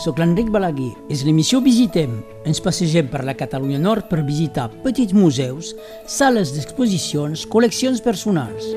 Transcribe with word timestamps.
Soc 0.00 0.16
l'Enric 0.16 0.48
Balaguer. 0.48 0.94
És 1.12 1.26
l'emissió 1.26 1.58
Visitem. 1.60 2.14
Ens 2.48 2.60
passegem 2.64 3.10
per 3.12 3.20
la 3.26 3.34
Catalunya 3.36 3.76
Nord 3.78 4.06
per 4.08 4.22
visitar 4.24 4.70
petits 4.80 5.12
museus, 5.12 5.74
sales 6.08 6.54
d'exposicions, 6.54 7.42
col·leccions 7.52 8.00
personals. 8.00 8.70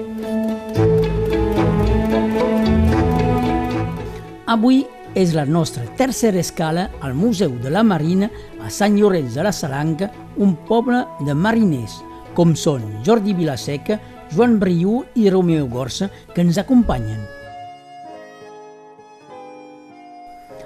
Avui 4.51 4.81
és 5.15 5.31
la 5.37 5.45
nostra 5.47 5.85
tercera 5.95 6.41
escala 6.41 6.89
al 6.99 7.15
Museu 7.15 7.53
de 7.63 7.71
la 7.71 7.85
Marina 7.87 8.27
a 8.59 8.71
Sant 8.73 8.97
Llorenç 8.99 9.37
de 9.37 9.45
la 9.47 9.53
Salanca, 9.55 10.09
un 10.35 10.57
poble 10.67 11.05
de 11.23 11.37
mariners, 11.37 12.01
com 12.35 12.51
són 12.57 12.83
Jordi 13.07 13.37
Vilaseca, 13.37 14.01
Joan 14.33 14.59
Briú 14.59 15.05
i 15.15 15.29
Romeo 15.29 15.69
Gorsa, 15.71 16.09
que 16.33 16.43
ens 16.43 16.59
acompanyen. 16.59 17.42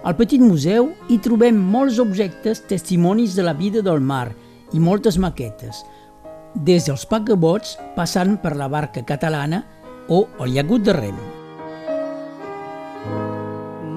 Al 0.04 0.16
petit 0.16 0.42
museu 0.42 0.92
hi 1.10 1.18
trobem 1.24 1.58
molts 1.58 1.98
objectes 2.00 2.62
testimonis 2.70 3.36
de 3.36 3.46
la 3.46 3.54
vida 3.58 3.82
del 3.82 4.00
mar 4.00 4.30
i 4.74 4.80
moltes 4.80 5.18
maquetes, 5.18 5.82
des 6.54 6.86
dels 6.86 7.06
paquebots 7.10 7.78
passant 7.96 8.38
per 8.42 8.56
la 8.58 8.70
barca 8.70 9.04
catalana 9.06 9.64
o 10.10 10.28
el 10.44 10.54
llagut 10.54 10.86
de 10.86 10.94
rem. 10.94 11.18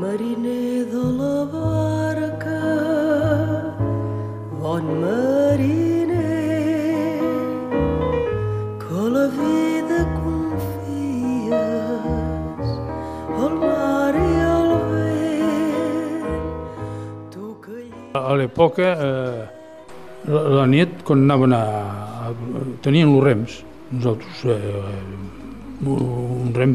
Mariner 0.00 0.86
de 0.90 1.04
la 1.20 1.36
barca, 1.52 2.58
bon 4.60 4.90
mariner, 5.04 5.89
A 18.30 18.36
l'època, 18.38 18.88
eh, 18.94 19.42
la, 20.30 20.42
la 20.60 20.66
nit, 20.70 21.00
quan 21.08 21.24
anaven 21.26 21.54
a, 21.56 21.60
a... 22.28 22.32
tenien 22.84 23.10
els 23.10 23.24
rems, 23.24 23.56
nosaltres, 23.90 24.42
eh, 24.46 25.88
un 25.90 26.50
rem 26.54 26.74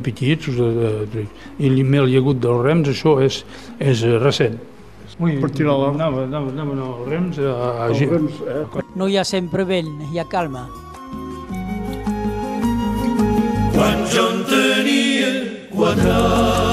de, 0.57 0.89
de, 1.13 1.25
i 1.61 1.69
el 1.69 1.83
mel 1.87 2.09
llagut 2.11 2.39
dels 2.43 2.63
rems, 2.65 2.89
això 2.91 3.15
és, 3.23 3.43
és 3.79 4.01
recent. 4.23 4.57
Ui, 5.21 5.37
Per 5.39 5.47
tirar 5.55 5.77
la- 5.79 5.91
Anava, 5.93 6.25
anava, 6.25 6.49
anaven 6.51 6.81
els 6.89 7.05
rems 7.13 7.37
a, 7.39 7.53
a, 7.53 7.85
Els 7.87 8.01
gent- 8.01 8.11
rems, 8.17 8.41
eh? 8.51 8.83
No 8.99 9.07
hi 9.07 9.15
ha 9.21 9.23
sempre 9.23 9.63
vent, 9.69 9.93
hi 10.11 10.19
ha 10.19 10.25
calma. 10.27 10.65
Quan 13.75 14.03
jo 14.11 14.25
en 14.33 14.43
tenia 14.49 15.31
quatre 15.71 16.11
anys, 16.11 16.64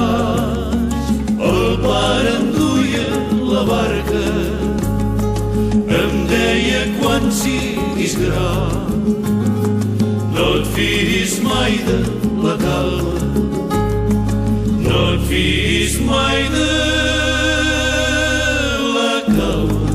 siguis 8.02 8.18
gran, 8.18 8.72
no 10.34 10.46
et 10.58 10.66
fiïs 10.74 11.36
mai 11.44 11.76
de 11.86 11.98
la 12.42 12.54
calma, 12.58 13.12
no 14.82 15.02
et 15.12 15.22
fiïs 15.28 15.94
mai 16.06 16.42
de 16.50 16.66
la 18.96 19.14
calma, 19.28 19.94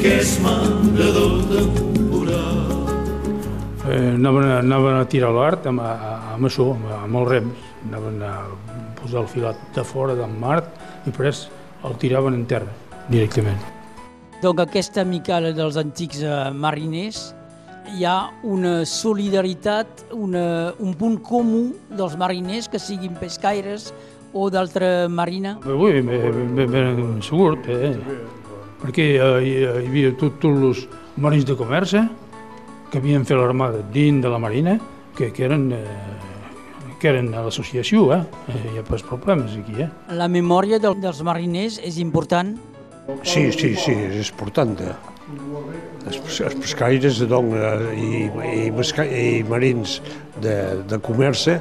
que 0.00 0.14
és 0.22 0.32
del 0.40 1.36
temporal. 1.52 2.72
eh, 3.90 4.14
anaven, 4.14 4.48
a, 4.48 4.58
anaven 4.64 5.00
a 5.02 5.04
tirar 5.04 5.32
l'art 5.36 5.66
amb, 5.66 5.80
amb 5.84 6.44
això, 6.48 6.72
amb, 6.72 6.90
amb 7.02 7.16
els 7.16 7.32
rems. 7.34 7.70
Anaven 7.86 8.22
a 8.22 8.34
posar 8.96 9.20
el 9.26 9.28
filat 9.28 9.56
de 9.74 9.84
fora 9.84 10.14
del 10.14 10.32
mar 10.40 10.62
i 11.04 11.10
després 11.10 11.48
el 11.84 12.00
tiraven 12.00 12.34
en 12.34 12.46
terra 12.46 12.72
directament. 13.08 13.75
Donc 14.42 14.60
aquesta 14.60 15.02
amicala 15.02 15.54
dels 15.56 15.78
antics 15.80 16.20
eh, 16.22 16.36
mariners 16.52 17.32
hi 17.94 18.04
ha 18.04 18.32
una 18.42 18.84
solidaritat, 18.84 20.08
una, 20.12 20.72
un 20.82 20.94
punt 20.98 21.20
comú 21.22 21.70
dels 21.88 22.16
mariners 22.18 22.68
que 22.68 22.80
siguin 22.82 23.14
pescaires 23.18 23.92
o 24.34 24.50
d'altra 24.50 25.08
marina. 25.08 25.56
Ben, 25.64 26.10
ben, 26.10 26.72
ben 26.72 27.22
segur, 27.22 27.56
eh? 27.70 27.94
perquè 28.82 29.08
eh, 29.14 29.32
hi, 29.40 29.54
hi 29.62 29.86
havia 29.86 30.12
tot, 30.18 30.36
tots 30.42 30.68
els 30.70 30.84
marins 31.16 31.46
de 31.48 31.56
comerç 31.56 31.96
eh, 31.96 32.04
que 32.90 33.00
havien 33.00 33.24
fet 33.26 33.38
l'armada 33.38 33.80
dins 33.94 34.22
de 34.22 34.30
la 34.30 34.38
marina, 34.42 34.76
que, 35.16 35.30
que 35.32 35.46
eren, 35.46 35.70
eh, 35.72 36.94
que 37.00 37.10
eren 37.14 37.32
a 37.34 37.46
l'associació, 37.46 38.10
eh? 38.14 38.22
Eh, 38.52 38.62
hi 38.74 38.80
ha 38.80 38.84
pas 38.86 39.02
problemes 39.06 39.56
aquí, 39.56 39.80
eh? 39.86 39.90
La 40.12 40.28
memòria 40.28 40.80
del, 40.82 40.98
dels 41.00 41.22
mariners 41.24 41.80
és 41.84 42.00
important. 42.02 42.56
Sí, 43.22 43.50
sí, 43.52 43.74
sí, 43.78 43.92
és 43.92 44.30
important. 44.32 44.78
Els, 46.06 46.40
els 46.40 46.56
pescaires 46.62 47.20
doncs, 47.30 47.54
i, 47.94 48.26
i, 48.26 48.70
pesca, 48.74 49.06
i 49.06 49.42
marins 49.46 50.00
de, 50.42 50.56
de 50.88 50.98
comerç, 51.02 51.46
eh? 51.54 51.60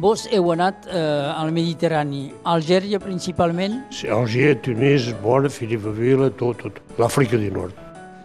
Vos 0.00 0.28
heu 0.30 0.52
anat 0.54 0.86
eh, 0.86 1.00
al 1.34 1.50
Mediterrani, 1.50 2.28
a 2.44 2.54
Algèria 2.54 3.00
principalment. 3.02 3.80
Sí, 3.90 4.06
Alger, 4.06 4.54
Tunis, 4.62 5.10
Bona, 5.22 5.50
Filippovila, 5.50 6.30
tot, 6.38 6.62
tot. 6.62 6.78
L'Àfrica 7.00 7.40
del 7.40 7.50
Nord. 7.52 7.74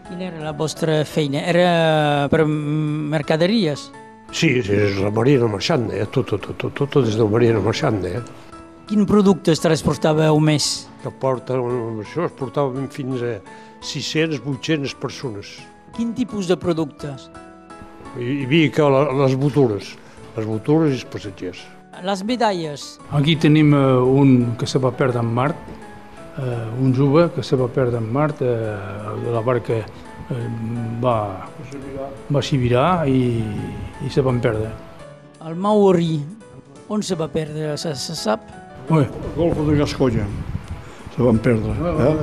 Quina 0.06 0.28
era 0.28 0.44
la 0.46 0.54
vostra 0.54 1.00
feina? 1.10 1.42
Era 1.42 2.28
per 2.30 2.44
mercaderies? 2.46 3.88
Sí, 4.36 4.52
és 4.62 5.00
la 5.02 5.10
marina 5.14 5.50
marxant, 5.50 5.90
eh? 5.90 6.06
tot, 6.14 6.30
tot, 6.30 6.46
tot, 6.54 6.70
tot, 6.78 6.90
tot 6.92 7.08
és 7.08 7.18
de 7.18 7.24
la 7.24 7.32
marina 7.32 7.62
marxant. 7.66 7.98
Eh? 8.06 8.22
Quin 8.86 9.08
productes 9.10 9.64
transportàveu 9.64 10.38
més? 10.38 10.86
Que 11.06 11.12
porta, 11.22 11.54
això 12.02 12.24
es 12.26 12.32
portaven 12.34 12.88
fins 12.90 13.22
a 13.22 13.36
600-800 13.86 14.96
persones. 14.98 15.52
Quin 15.94 16.16
tipus 16.18 16.48
de 16.50 16.56
productes? 16.58 17.28
Hi, 18.18 18.24
hi 18.26 18.46
havia 18.48 18.72
que 18.74 18.88
les 19.20 19.36
botures, 19.38 19.92
les 20.34 20.48
botures 20.50 20.90
i 20.90 20.98
els 20.98 21.04
passatgers. 21.14 21.60
Les 22.08 22.24
medalles. 22.26 22.88
Aquí 23.20 23.36
tenim 23.38 23.70
eh, 23.78 23.84
un 24.02 24.56
que 24.58 24.66
se 24.66 24.82
va 24.82 24.90
perdre 24.98 25.22
en 25.22 25.30
mar, 25.38 25.52
eh, 25.54 26.82
un 26.82 26.98
jove 26.98 27.28
que 27.38 27.46
se 27.46 27.62
va 27.62 27.70
perdre 27.70 28.02
en 28.02 28.10
mar, 28.18 28.32
eh, 28.42 28.74
la 29.30 29.46
barca 29.46 29.78
eh, 29.78 30.42
va, 31.06 31.20
va 32.34 32.46
civirar 32.50 33.06
i, 33.06 33.46
i 34.02 34.10
se 34.10 34.26
van 34.26 34.42
perdre. 34.42 34.74
El 35.46 35.54
Maori. 35.54 36.18
On 36.90 37.06
se 37.06 37.14
va 37.14 37.30
perdre? 37.30 37.76
Se, 37.78 37.94
se 37.94 38.18
sap? 38.18 38.50
Ui, 38.90 39.06
El 39.06 39.34
golfo 39.38 39.70
de 39.70 39.78
Gasconya 39.78 40.26
se 41.16 41.24
van 41.24 41.40
perdre. 41.40 41.72
Eh? 41.72 42.16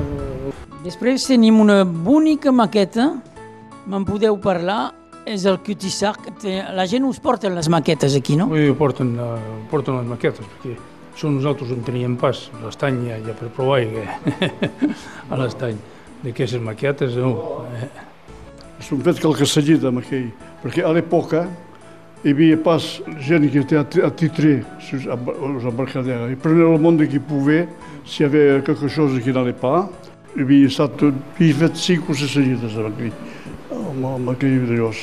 Després 0.83 1.25
tenim 1.27 1.59
una 1.63 1.83
bonica 1.83 2.51
maqueta. 2.53 3.09
Me'n 3.89 4.05
podeu 4.07 4.37
parlar? 4.39 4.93
És 5.27 5.45
el 5.47 5.57
Cutissac. 5.63 6.27
La 6.75 6.85
gent 6.89 7.05
us 7.07 7.19
porta 7.23 7.49
les 7.51 7.69
maquetes 7.71 8.15
aquí, 8.19 8.35
no? 8.39 8.49
Ui, 8.51 8.71
porten, 8.77 9.15
eh, 9.19 9.51
porten 9.71 9.97
les 10.01 10.07
maquetes, 10.07 10.45
perquè 10.55 10.75
són 11.15 11.37
nosaltres 11.37 11.71
en 11.71 11.83
teníem 11.85 12.17
pas, 12.19 12.49
l'estany 12.63 13.03
ja, 13.07 13.19
ja 13.23 13.35
per 13.37 13.49
provar 13.55 13.79
a 15.31 15.39
l'estany, 15.39 15.77
d'aquestes 16.23 16.61
maquetes, 16.61 17.15
no. 17.15 17.63
Eh, 17.71 17.91
És 18.83 18.89
un 18.91 18.99
fet 19.05 19.19
que 19.21 19.29
el 19.29 19.63
dit 19.63 19.83
amb 19.87 20.01
aquell, 20.01 20.25
perquè 20.59 20.83
a 20.83 20.89
l'època 20.91 21.45
hi 22.25 22.29
havia 22.29 22.55
pas 22.55 23.01
gent 23.19 23.45
que 23.51 23.59
était 23.59 24.01
attitrée 24.01 24.63
sur 24.79 24.97
les 24.97 25.65
embarcadères. 25.65 26.29
Ils 26.29 26.37
prenaient 26.37 26.61
le 26.61 26.77
monde 26.77 27.05
qui 27.05 27.19
pouvait, 27.19 27.67
s'il 28.05 28.23
y 28.23 28.25
avait 28.25 28.61
quelque 28.63 28.87
chose 28.87 29.19
qui 29.21 29.31
n'allait 29.31 29.51
pas. 29.51 29.89
Hi 30.35 30.41
havia 30.41 30.65
estat 30.65 31.03
hi 31.03 31.51
havia 31.51 31.53
fet 31.59 31.75
cinc 31.77 32.07
o 32.09 32.13
sis 32.17 32.31
seguides 32.31 32.73
amb 32.79 32.87
aquell, 32.89 33.11
amb, 33.75 34.31
aquell 34.31 34.55
d'allòs, 34.65 35.01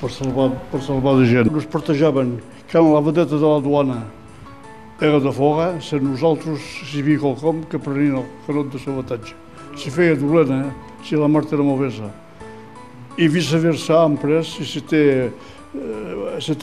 per 0.00 0.08
salvar, 0.14 0.46
per 0.70 0.80
salvar 0.80 1.18
gent. 1.28 1.50
Nos 1.52 1.66
portejaven 1.68 2.38
quan 2.70 2.88
la 2.94 3.02
vedeta 3.04 3.36
de 3.36 3.44
la 3.44 3.60
duana 3.60 3.98
era 5.02 5.20
de 5.20 5.32
fora, 5.32 5.74
se 5.84 6.00
nosaltres, 6.00 6.64
si 6.86 6.96
hi 6.96 7.02
havia 7.02 7.20
quelcom, 7.26 7.60
que 7.68 7.82
prenien 7.82 8.22
el 8.22 8.26
canot 8.46 8.72
de 8.72 8.80
sabotatge. 8.80 9.34
Si 9.76 9.92
feia 9.92 10.16
dolent, 10.16 10.54
eh? 10.62 10.94
si 11.04 11.18
la 11.18 11.28
mort 11.28 11.52
era 11.52 11.62
malvesa. 11.62 12.08
Et 13.18 13.28
vice-versa, 13.28 14.04
après, 14.04 14.42
si 14.44 14.64
c'était 14.64 15.30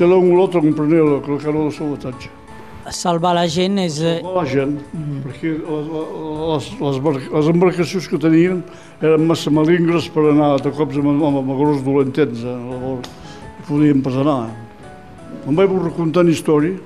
l'un 0.08 0.18
ou 0.32 0.36
l'autre 0.38 0.60
qui 0.62 0.72
prenait 0.72 0.98
le, 1.04 1.20
le 1.28 1.38
canot 1.38 1.66
de 1.70 1.74
sauvetatge. 1.76 2.30
Salvar 2.90 3.34
la 3.36 3.48
gent 3.52 3.78
és... 3.84 3.98
eh, 4.00 4.22
La 4.24 4.46
gent, 4.48 4.78
perquè 5.26 5.50
les, 5.60 5.88
les, 5.92 6.68
les, 6.80 7.00
bar- 7.04 7.20
les 7.34 7.50
embarcacions 7.52 8.06
que 8.08 8.18
tenien 8.18 8.62
eren 9.04 9.26
massa 9.28 9.52
malingres 9.52 10.08
per 10.14 10.24
anar 10.32 10.54
de 10.64 10.72
cops 10.72 10.96
amb, 11.02 11.10
amb, 11.20 11.42
amb 11.42 11.52
gros 11.60 11.82
dolentets. 11.84 12.46
Eh? 12.48 12.54
Llavors, 12.70 13.10
hi 13.60 13.66
podien 13.68 14.00
pas 14.06 14.16
anar. 14.24 14.38
Em 15.48 15.56
vaig 15.60 15.74
recontar 15.84 16.24
una 16.24 16.32
història. 16.32 16.78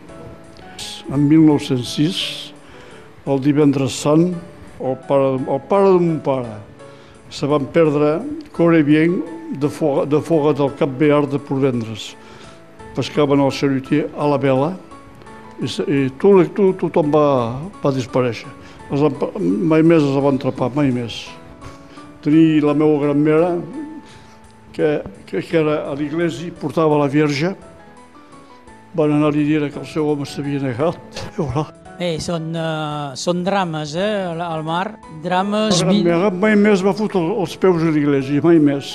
En 1.14 1.28
1906, 1.30 2.18
el 3.30 3.40
divendres 3.46 3.94
sant, 4.02 4.32
el 4.82 4.98
pare, 5.08 5.36
el 5.38 5.62
pare 5.70 5.92
de 5.94 6.00
mon 6.02 6.18
pare 6.26 6.56
se 7.32 7.46
van 7.48 7.68
perdre 7.72 8.16
Corebien 8.52 9.20
de 9.62 9.70
foga, 9.70 10.08
de 10.10 10.20
foga 10.26 10.52
del 10.58 10.74
Cap 10.80 10.90
Bear 11.00 11.28
de 11.30 11.38
Porvendres. 11.40 12.16
Pescaven 12.96 13.40
al 13.40 13.52
xarutier 13.56 14.10
a 14.18 14.28
la 14.28 14.38
vela 14.38 14.74
i, 15.62 15.66
i 15.66 16.00
tot, 16.20 16.50
tot, 16.58 16.78
tothom 16.82 17.12
va, 17.14 17.26
va 17.84 17.92
desaparèixer. 17.96 18.50
pa- 19.20 19.30
mai 19.40 19.82
més 19.84 20.04
els 20.04 20.18
van 20.24 20.38
trapar, 20.42 20.72
mai 20.76 20.92
més. 20.92 21.22
Tenia 22.22 22.62
la 22.66 22.74
meva 22.74 23.00
gran 23.06 23.22
mare, 23.24 23.52
que 24.74 25.02
crec 25.30 25.48
que 25.50 25.58
era 25.62 25.78
a 25.92 25.96
l'església, 25.96 26.52
portava 26.60 26.98
la 27.00 27.08
Verge, 27.08 27.54
van 28.94 29.12
anar-li 29.16 29.46
a 29.46 29.48
dir 29.48 29.72
que 29.72 29.80
el 29.80 29.88
seu 29.88 30.10
home 30.12 30.26
s'havia 30.28 30.60
negat. 30.60 31.24
Eh, 32.02 32.18
són, 32.20 32.50
uh, 32.58 33.14
són 33.16 33.44
drames, 33.46 33.96
eh, 33.96 34.26
al 34.34 34.64
mar. 34.66 34.98
Drames 35.24 35.80
La 35.80 35.86
gran 35.86 35.96
vi- 35.96 36.04
mare 36.04 36.32
mai 36.34 36.56
més 36.58 36.82
va 36.84 36.94
fotre 36.98 37.20
els 37.22 37.56
peus 37.62 37.82
a 37.84 37.92
l'església, 37.92 38.42
mai 38.44 38.58
més. 38.60 38.92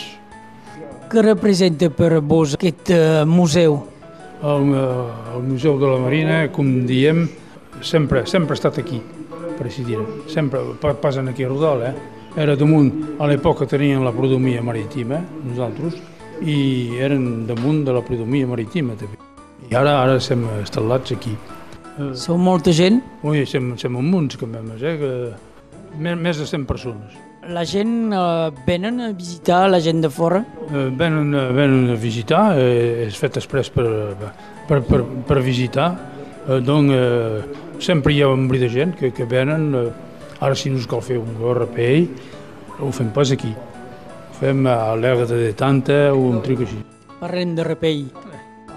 Que 1.11 1.23
representa 1.23 1.89
per 1.91 2.21
vos 2.21 2.55
aquest 2.57 2.91
uh, 2.95 3.27
museu. 3.27 3.79
El, 4.43 4.67
eh, 4.77 5.37
el 5.37 5.43
Museu 5.49 5.79
de 5.81 5.89
la 5.89 5.99
Marina, 5.99 6.35
com 6.53 6.69
diem, 6.87 7.23
sempre, 7.81 8.27
sempre 8.29 8.53
ha 8.53 8.59
estat 8.59 8.77
aquí, 8.83 8.99
per 9.57 9.65
així 9.65 9.85
dir 9.87 9.97
Sempre, 10.29 10.61
pa- 10.81 10.93
passen 11.01 11.29
aquí 11.33 11.47
a 11.47 11.49
Rodal, 11.49 11.87
eh? 11.89 11.95
Era 12.37 12.53
damunt, 12.57 12.91
a 13.19 13.27
l'època 13.31 13.65
tenien 13.67 14.05
la 14.05 14.13
prodomia 14.13 14.61
marítima, 14.63 15.23
nosaltres, 15.47 15.97
i 16.45 16.99
eren 17.01 17.47
damunt 17.49 17.87
de 17.87 17.95
la 17.97 18.03
prodomia 18.05 18.47
marítima, 18.47 18.93
també. 19.01 19.17
I 19.71 19.75
ara, 19.75 20.03
ara 20.03 20.19
estem 20.21 20.45
instal·lats 20.61 21.17
aquí. 21.17 21.33
Sou 22.13 22.37
molta 22.37 22.75
gent. 22.77 23.01
Ui, 23.25 23.41
estem, 23.41 23.73
estem 23.73 23.97
en 23.97 24.05
munts, 24.13 24.37
que 24.37 24.45
eh? 24.85 25.33
Més 25.97 26.37
de 26.37 26.45
100 26.45 26.67
persones. 26.69 27.17
La 27.47 27.63
gent 27.63 28.11
uh, 28.11 28.51
venen 28.67 29.01
a 29.01 29.13
visitar, 29.15 29.69
la 29.71 29.79
gent 29.79 30.01
de 30.03 30.11
fora. 30.11 30.41
Eh, 30.67 30.89
venen, 30.99 31.31
eh, 31.35 31.53
venen 31.55 31.93
a 31.93 31.95
visitar, 31.95 32.59
eh, 32.59 33.07
és 33.07 33.15
fet 33.15 33.39
express 33.39 33.71
per, 33.71 33.87
per, 34.67 34.81
per, 34.83 35.05
per 35.29 35.39
visitar, 35.47 35.87
eh, 36.49 36.59
doncs 36.59 36.97
eh, 36.97 37.45
sempre 37.79 38.17
hi 38.17 38.25
ha 38.25 38.33
un 38.35 38.49
bri 38.51 38.59
de 38.59 38.69
gent 38.73 38.97
que, 38.99 39.13
que 39.15 39.29
venen, 39.31 39.69
eh, 39.79 39.87
ara 40.43 40.59
si 40.59 40.75
no 40.75 40.83
us 40.83 40.91
cal 40.91 41.05
fer 41.07 41.21
un 41.23 41.39
RPI, 41.39 42.03
ho 42.83 42.91
fem 42.91 43.15
pas 43.15 43.31
aquí, 43.31 43.55
ho 43.55 44.39
fem 44.41 44.67
a 44.67 44.97
l'Erga 44.99 45.31
de 45.31 45.53
Tanta 45.55 46.03
o 46.11 46.19
un 46.33 46.43
truc 46.43 46.67
així. 46.67 46.83
Parlem 47.21 47.55
de 47.55 47.65
repell. 47.65 48.09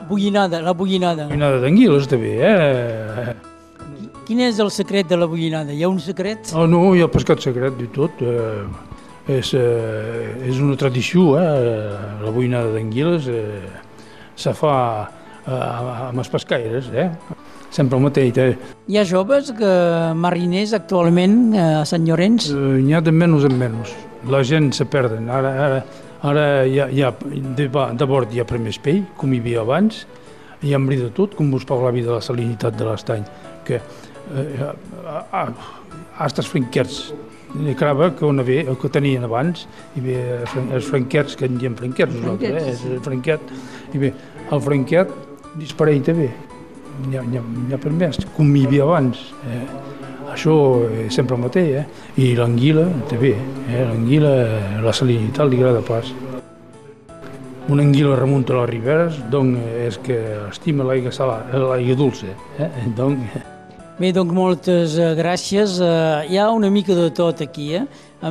Bullinada, 0.10 0.62
la 0.62 0.78
bullinada. 0.78 1.26
Cuinada 1.30 1.58
d'anguiles 1.66 2.06
també, 2.10 2.38
eh? 2.38 3.34
Quin 4.30 4.44
és 4.46 4.60
el 4.62 4.70
secret 4.70 5.08
de 5.10 5.18
la 5.18 5.26
bullinada? 5.26 5.74
Hi 5.74 5.82
ha 5.82 5.88
un 5.90 5.98
secret? 6.06 6.52
Oh, 6.54 6.68
no, 6.70 6.92
hi 6.94 7.00
ha 7.02 7.08
pescat 7.10 7.42
secret 7.42 7.80
i 7.82 7.88
tot. 7.90 8.20
Eh, 8.22 9.40
és, 9.40 9.48
eh, 9.58 10.36
és 10.46 10.60
una 10.62 10.76
tradició, 10.78 11.32
eh? 11.40 11.48
La 12.22 12.30
boinada 12.30 12.70
d'anguiles 12.76 13.26
eh, 13.26 13.72
se 14.38 14.54
fa 14.54 14.74
eh, 15.02 15.50
amb 15.50 16.22
els 16.22 16.30
pescaires, 16.30 16.92
eh? 16.94 17.08
Sempre 17.74 17.98
el 17.98 18.06
mateix. 18.06 18.38
Eh? 18.38 18.52
Hi 18.86 19.00
ha 19.02 19.06
joves 19.10 19.50
que 19.58 19.72
mariners 20.14 20.76
actualment 20.78 21.40
eh, 21.56 21.66
a 21.80 21.88
Sant 21.90 22.06
Llorenç? 22.06 22.52
Eh, 22.54 22.68
N'hi 22.86 22.94
ha 22.94 23.02
de 23.02 23.16
menys 23.16 23.50
en 23.50 23.58
menys. 23.58 23.96
La 24.30 24.44
gent 24.46 24.70
se 24.78 24.86
perden. 24.86 25.26
Ara, 25.34 25.56
ara, 25.66 25.82
ara 26.30 26.46
hi 26.70 26.78
ha, 26.78 26.86
hi 26.94 27.02
ha, 27.02 27.10
de, 27.34 27.66
de 27.66 28.10
bord 28.14 28.30
hi 28.30 28.46
ha 28.46 28.46
primers 28.46 28.78
pell, 28.78 29.08
com 29.18 29.34
hi 29.34 29.42
havia 29.42 29.66
abans, 29.66 30.04
hi 30.62 30.78
ha 30.78 30.86
de 30.86 31.10
tot, 31.18 31.34
com 31.34 31.50
vos 31.50 31.66
parlava 31.66 31.98
de 31.98 32.14
la 32.14 32.22
salinitat 32.22 32.78
de 32.78 32.86
l'estany, 32.86 33.26
que 33.66 33.82
eh, 34.36 34.70
a, 35.06 35.24
a, 35.32 35.44
a 36.18 36.28
estes 36.28 36.48
franquets 36.48 37.02
de 37.54 37.76
crava 37.76 38.12
que, 38.16 38.26
on 38.26 38.40
havia, 38.44 38.76
que 38.78 38.92
tenien 38.94 39.26
abans, 39.26 39.66
hi 39.96 40.04
havia 40.04 40.68
els 40.78 40.86
franquets, 40.90 41.36
que 41.38 41.50
en 41.50 41.58
diem 41.62 41.76
franquets 41.78 42.14
nosaltres, 42.14 42.62
eh? 42.62 42.76
és 42.76 42.86
el 42.94 43.02
franquet, 43.06 43.54
i 43.94 44.04
bé, 44.04 44.14
el 44.54 44.62
franquet 44.62 45.14
disparell 45.58 46.04
també, 46.06 46.30
n'hi 47.08 47.18
ha, 47.18 47.24
ha, 47.42 47.82
per 47.82 47.94
més, 47.96 48.20
com 48.36 48.56
hi 48.56 48.66
havia 48.68 48.86
abans. 48.86 49.30
Eh? 49.50 49.64
Això 50.30 50.56
és 51.08 51.16
sempre 51.16 51.38
el 51.40 51.42
mateix, 51.48 51.70
eh? 51.82 51.86
I 52.22 52.34
l'anguila 52.38 52.86
també, 53.10 53.34
eh? 53.34 53.86
L'anguila, 53.88 54.34
la 54.84 54.94
salinitat 54.94 55.50
li 55.50 55.58
agrada 55.58 55.82
pas. 55.88 56.12
Una 57.70 57.86
anguila 57.86 58.18
remunta 58.18 58.54
a 58.54 58.62
les 58.62 58.70
riberes, 58.70 59.18
doncs 59.34 59.62
és 59.88 59.98
que 60.06 60.20
estima 60.52 60.86
l'aigua 60.86 61.14
salada, 61.14 61.64
l'aigua 61.72 61.98
dolça, 61.98 62.30
eh? 62.62 62.70
Donc, 62.98 63.26
Bé, 64.00 64.14
doncs 64.16 64.32
moltes 64.32 64.94
eh, 64.96 65.10
gràcies. 65.12 65.74
Eh, 65.84 66.28
hi 66.32 66.38
ha 66.40 66.46
una 66.56 66.70
mica 66.72 66.96
de 66.96 67.10
tot 67.12 67.42
aquí. 67.44 67.74
Eh? 67.76 67.82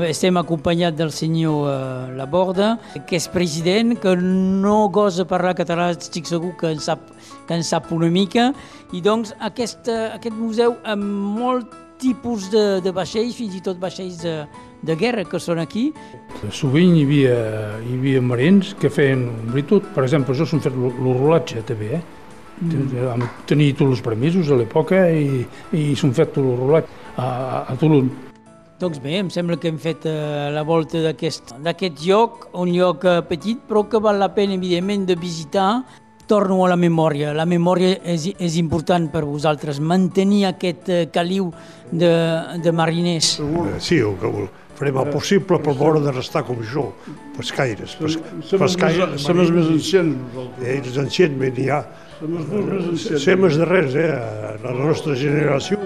Estem 0.08 0.38
acompanyat 0.40 0.96
del 0.96 1.10
senyor 1.12 1.66
eh, 1.68 2.14
Laborda, 2.16 2.70
que 3.04 3.18
és 3.18 3.26
president, 3.28 3.92
que 4.00 4.14
no 4.16 4.78
gosa 4.88 5.26
parlar 5.28 5.52
català, 5.58 5.90
estic 5.92 6.24
segur 6.30 6.54
que 6.56 6.72
en 6.72 6.80
sap, 6.80 7.02
que 7.44 7.58
en 7.60 7.66
sap 7.68 7.92
una 7.92 8.08
mica. 8.08 8.48
I 8.96 9.04
doncs 9.04 9.34
aquest, 9.44 9.92
aquest 9.92 10.38
museu 10.40 10.78
amb 10.88 11.04
molt 11.36 11.76
tipus 12.00 12.48
de, 12.48 12.78
de 12.80 12.94
vaixells, 12.96 13.36
fins 13.36 13.60
i 13.60 13.60
tot 13.60 13.76
vaixells 13.82 14.22
de, 14.24 14.38
de 14.88 14.96
guerra 14.96 15.26
que 15.28 15.36
són 15.36 15.60
aquí. 15.60 15.90
sovint 16.48 16.96
hi 16.96 17.04
havia, 17.04 17.40
hi 17.84 17.98
havia 17.98 18.24
marins 18.24 18.72
que 18.80 18.88
feien 18.88 19.28
virtut. 19.52 19.84
Per 19.92 20.08
exemple, 20.08 20.32
jo 20.32 20.48
som 20.48 20.64
fet 20.64 20.72
el 20.72 21.12
rolatge 21.12 21.60
també, 21.68 21.98
eh? 22.00 22.06
Mm. 22.60 23.26
Tenia 23.46 23.74
tots 23.78 23.98
els 23.98 24.02
permisos 24.04 24.48
a 24.50 24.56
l'època 24.58 25.04
i, 25.14 25.44
i 25.76 25.92
som 25.98 26.10
fet 26.16 26.32
tot 26.34 26.42
el 26.44 26.56
rolatge 26.58 26.90
a, 27.16 27.28
a, 27.68 27.76
Tulum. 27.78 28.10
Doncs 28.78 29.00
bé, 29.02 29.16
em 29.18 29.30
sembla 29.30 29.58
que 29.58 29.70
hem 29.70 29.78
fet 29.82 30.06
eh, 30.06 30.50
la 30.54 30.62
volta 30.66 31.00
d'aquest 31.02 31.56
d'aquest 31.64 32.04
lloc, 32.06 32.48
un 32.58 32.70
lloc 32.74 33.06
eh, 33.06 33.20
petit, 33.26 33.58
però 33.66 33.84
que 33.90 34.02
val 34.02 34.20
la 34.22 34.30
pena, 34.34 34.54
evidentment, 34.58 35.06
de 35.08 35.18
visitar. 35.18 35.70
Torno 36.28 36.58
a 36.60 36.68
la 36.68 36.76
memòria. 36.76 37.30
La 37.32 37.46
memòria 37.48 37.94
és, 38.04 38.26
és 38.36 38.58
important 38.60 39.06
per 39.08 39.22
vosaltres, 39.24 39.78
mantenir 39.80 40.42
aquest 40.50 40.90
eh, 40.92 41.06
caliu 41.10 41.48
de, 41.90 42.12
de 42.60 42.72
mariners. 42.72 43.38
Sí, 43.80 44.02
ho, 44.04 44.12
ho, 44.12 44.44
farem 44.78 45.00
el 45.02 45.08
possible 45.12 45.58
per 45.62 45.74
veure 45.78 46.02
de 46.04 46.12
restar 46.14 46.44
com 46.46 46.60
jo, 46.74 46.88
pescaires. 47.36 47.96
Pes, 47.98 48.18
Som 48.46 48.62
els 48.66 48.78
més, 48.82 49.16
som 49.24 49.42
els 49.42 49.50
més 49.54 49.72
ancians, 49.74 50.14
nosaltres. 50.28 50.68
Ells 50.76 51.00
ancients, 51.06 51.40
ben 51.42 51.58
hi 51.58 51.66
ha. 51.74 51.82
Som 52.20 52.38
els 52.38 52.54
més 52.54 52.92
ancians. 52.94 53.26
Sem 53.26 53.50
els 53.50 53.58
darrers, 53.58 53.98
eh, 53.98 54.14
la 54.62 54.78
nostra 54.78 55.18
generació. 55.18 55.82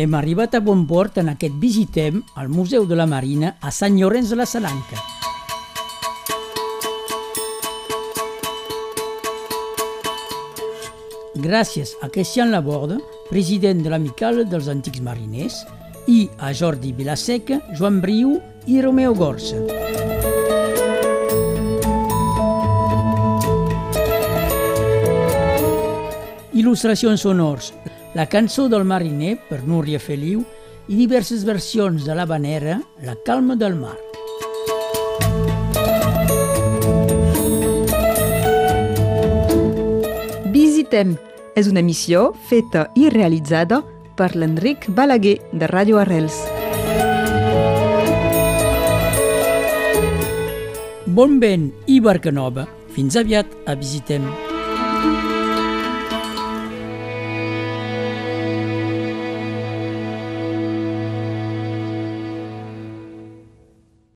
Hem 0.00 0.14
arribat 0.16 0.54
a 0.56 0.62
bon 0.64 0.86
port 0.88 1.18
en 1.20 1.26
aquest 1.28 1.56
visitem 1.60 2.22
al 2.40 2.48
Museu 2.48 2.86
de 2.88 2.96
la 2.96 3.04
Marina 3.04 3.50
a 3.60 3.68
Sant 3.68 3.98
Llorenç 4.00 4.30
de 4.32 4.38
la 4.40 4.46
Salanca. 4.48 4.96
Gràcies 11.36 11.92
a 12.00 12.08
Christian 12.08 12.48
Laborda, 12.48 12.96
president 13.28 13.84
de 13.84 13.92
l'Amical 13.92 14.46
dels 14.48 14.72
Antics 14.72 15.04
Mariners, 15.04 15.60
i 16.08 16.30
a 16.40 16.54
Jordi 16.56 16.96
Vilaseca, 16.96 17.60
Joan 17.76 18.00
Briu 18.00 18.38
i 18.72 18.80
Romeo 18.80 19.12
Gorsa. 19.12 19.60
Il·lustracions 26.56 27.20
sonors, 27.28 27.74
la 28.14 28.26
cançó 28.26 28.68
del 28.68 28.84
mariner 28.84 29.36
per 29.48 29.62
Núria 29.62 30.00
Feliu 30.02 30.42
i 30.90 30.96
diverses 30.98 31.44
versions 31.46 32.06
de 32.06 32.14
l'habanera 32.14 32.80
La 33.06 33.14
calma 33.26 33.54
del 33.54 33.76
mar. 33.78 33.96
Visitem 40.50 41.14
és 41.54 41.70
una 41.70 41.84
emissió 41.84 42.32
feta 42.50 42.88
i 42.98 43.08
realitzada 43.14 43.84
per 44.18 44.34
l'Enric 44.34 44.88
Balaguer 44.90 45.38
de 45.52 45.70
Ràdio 45.70 46.02
Arrels. 46.02 46.42
Bon 51.06 51.38
vent 51.42 51.70
i 51.86 52.00
barca 52.02 52.34
nova. 52.34 52.66
Fins 52.90 53.14
aviat 53.16 53.46
a 53.70 53.76
Visitem. 53.78 54.26